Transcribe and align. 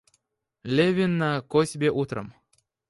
Левин 0.63 1.19
на 1.19 1.43
косьбе 1.43 1.91
утром. 1.91 2.33